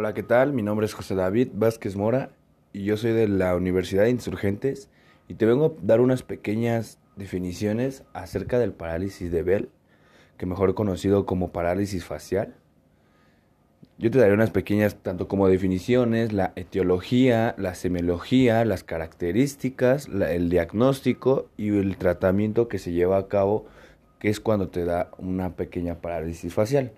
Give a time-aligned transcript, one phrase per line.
[0.00, 0.52] Hola, ¿qué tal?
[0.52, 2.30] Mi nombre es José David Vázquez Mora
[2.72, 4.88] y yo soy de la Universidad de Insurgentes
[5.26, 9.70] y te vengo a dar unas pequeñas definiciones acerca del parálisis de Bell,
[10.36, 12.54] que mejor conocido como parálisis facial.
[13.98, 20.48] Yo te daré unas pequeñas, tanto como definiciones, la etiología, la semiología, las características, el
[20.48, 23.66] diagnóstico y el tratamiento que se lleva a cabo,
[24.20, 26.92] que es cuando te da una pequeña parálisis facial.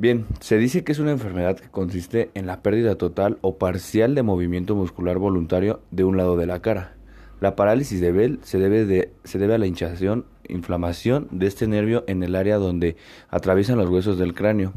[0.00, 4.14] Bien, se dice que es una enfermedad que consiste en la pérdida total o parcial
[4.14, 6.94] de movimiento muscular voluntario de un lado de la cara.
[7.38, 12.04] La parálisis de Bell se debe, se debe a la hinchación, inflamación de este nervio
[12.06, 12.96] en el área donde
[13.28, 14.72] atraviesan los huesos del cráneo.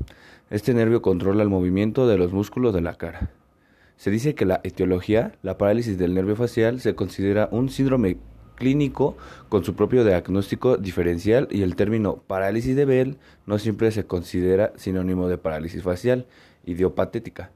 [0.49, 3.31] Este nervio controla el movimiento de los músculos de la cara.
[3.95, 8.17] Se dice que la etiología, la parálisis del nervio facial, se considera un síndrome
[8.55, 9.17] clínico
[9.49, 14.73] con su propio diagnóstico diferencial y el término parálisis de Bell no siempre se considera
[14.75, 16.25] sinónimo de parálisis facial
[16.65, 17.51] idiopatética.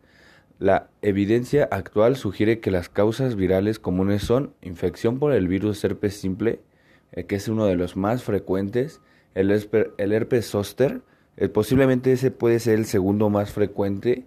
[0.60, 6.16] La evidencia actual sugiere que las causas virales comunes son infección por el virus herpes
[6.16, 6.62] simple,
[7.12, 9.02] eh, que es uno de los más frecuentes,
[9.36, 9.52] el,
[9.98, 11.02] el herpes zoster,
[11.38, 14.26] eh, posiblemente ese puede ser el segundo más frecuente.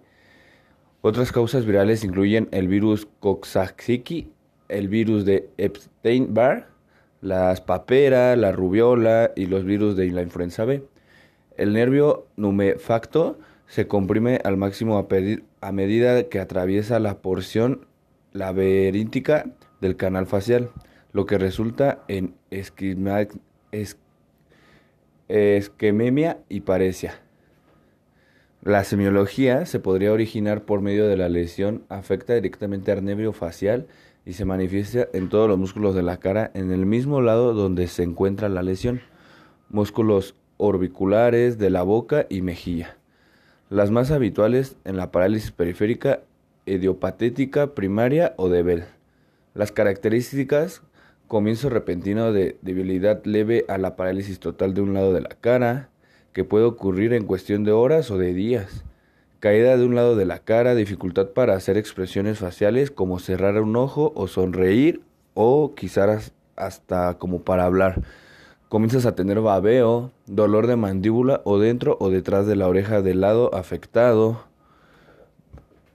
[1.01, 4.31] Otras causas virales incluyen el virus Coxsackie,
[4.69, 6.70] el virus de Epstein-Barr,
[7.21, 10.83] las paperas, la rubiola y los virus de la influenza B.
[11.55, 17.85] El nervio numefacto se comprime al máximo a, medida que atraviesa la porción
[18.33, 19.45] laberíntica
[19.79, 20.71] del canal facial,
[21.13, 23.27] lo que resulta en esquememia
[26.49, 27.21] y paresia.
[28.63, 33.87] La semiología se podría originar por medio de la lesión, afecta directamente al nervio facial
[34.25, 37.87] y se manifiesta en todos los músculos de la cara en el mismo lado donde
[37.87, 39.01] se encuentra la lesión,
[39.69, 42.97] músculos orbiculares de la boca y mejilla.
[43.69, 46.21] Las más habituales en la parálisis periférica,
[46.65, 48.83] idiopatética primaria o de Bell.
[49.53, 50.83] Las características,
[51.27, 55.89] comienzo repentino de debilidad leve a la parálisis total de un lado de la cara,
[56.33, 58.83] que puede ocurrir en cuestión de horas o de días
[59.41, 63.75] caída de un lado de la cara, dificultad para hacer expresiones faciales como cerrar un
[63.75, 65.01] ojo o sonreír
[65.33, 68.03] o quizás hasta como para hablar.
[68.69, 73.21] Comienzas a tener babeo, dolor de mandíbula o dentro o detrás de la oreja del
[73.21, 74.43] lado afectado.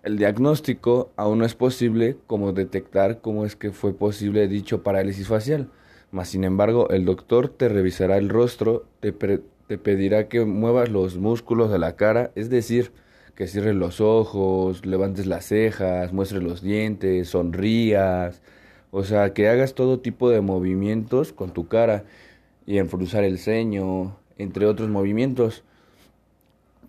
[0.03, 5.29] El diagnóstico aún no es posible como detectar cómo es que fue posible dicho parálisis
[5.29, 5.71] facial.
[6.11, 11.17] Mas sin embargo, el doctor te revisará el rostro, te, te pedirá que muevas los
[11.17, 12.91] músculos de la cara, es decir,
[13.37, 18.41] que cierres los ojos, levantes las cejas, muestres los dientes, sonrías,
[18.91, 22.05] o sea, que hagas todo tipo de movimientos con tu cara
[22.67, 25.65] y enfruzar el ceño, entre otros movimientos.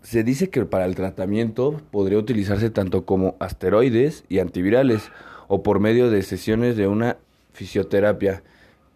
[0.01, 5.11] Se dice que para el tratamiento podría utilizarse tanto como asteroides y antivirales
[5.49, 7.17] o por medio de sesiones de una
[7.51, 8.41] fisioterapia.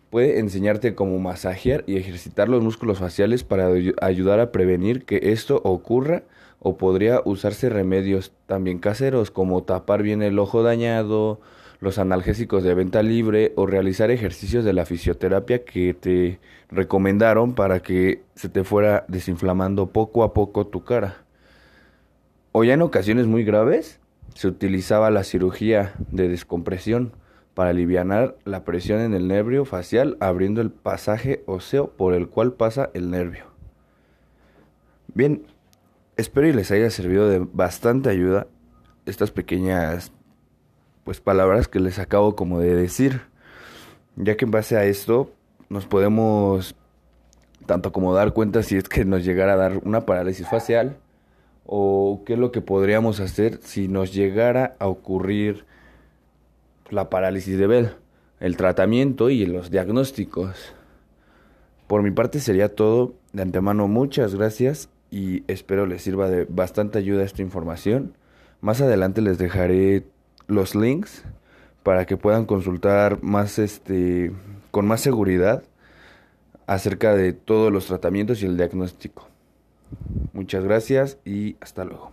[0.10, 3.70] Puede enseñarte cómo masajear y ejercitar los músculos faciales para
[4.02, 6.24] ayudar a prevenir que esto ocurra
[6.64, 11.42] o podría usarse remedios también caseros como tapar bien el ojo dañado,
[11.80, 16.40] los analgésicos de venta libre o realizar ejercicios de la fisioterapia que te
[16.70, 21.26] recomendaron para que se te fuera desinflamando poco a poco tu cara.
[22.52, 24.00] O ya en ocasiones muy graves
[24.36, 27.14] se utilizaba la cirugía de descompresión
[27.56, 32.54] para aliviar la presión en el nervio facial abriendo el pasaje óseo por el cual
[32.54, 33.46] pasa el nervio.
[35.14, 35.44] Bien,
[36.22, 38.46] Espero y les haya servido de bastante ayuda
[39.08, 40.12] estas pequeñas
[41.04, 43.22] pues palabras que les acabo como de decir,
[44.18, 45.32] ya que en base a esto
[45.70, 46.76] nos podemos
[47.66, 50.98] tanto como dar cuenta si es que nos llegara a dar una parálisis facial
[51.66, 55.66] o qué es lo que podríamos hacer si nos llegara a ocurrir
[56.92, 57.96] la parálisis de Bell,
[58.40, 60.76] el tratamiento y los diagnósticos.
[61.88, 63.16] Por mi parte sería todo.
[63.34, 68.14] De antemano muchas gracias y espero les sirva de bastante ayuda esta información.
[68.62, 70.08] Más adelante les dejaré
[70.48, 71.24] los links
[71.84, 74.32] para que puedan consultar más este
[74.72, 75.64] con más seguridad
[76.66, 79.28] acerca de todos los tratamientos y el diagnóstico.
[80.32, 82.12] Muchas gracias y hasta luego.